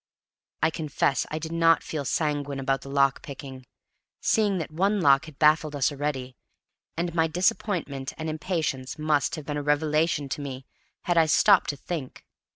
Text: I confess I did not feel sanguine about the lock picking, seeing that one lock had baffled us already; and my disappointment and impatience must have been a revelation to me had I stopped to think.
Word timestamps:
I 0.63 0.71
confess 0.71 1.27
I 1.29 1.37
did 1.37 1.51
not 1.51 1.83
feel 1.83 2.05
sanguine 2.05 2.59
about 2.59 2.81
the 2.81 2.89
lock 2.89 3.21
picking, 3.21 3.67
seeing 4.19 4.57
that 4.57 4.71
one 4.71 4.99
lock 4.99 5.25
had 5.25 5.37
baffled 5.37 5.75
us 5.75 5.91
already; 5.91 6.35
and 6.97 7.13
my 7.13 7.27
disappointment 7.27 8.11
and 8.17 8.27
impatience 8.27 8.97
must 8.97 9.35
have 9.35 9.45
been 9.45 9.57
a 9.57 9.61
revelation 9.61 10.27
to 10.29 10.41
me 10.41 10.65
had 11.03 11.19
I 11.19 11.27
stopped 11.27 11.69
to 11.69 11.77
think. 11.77 12.25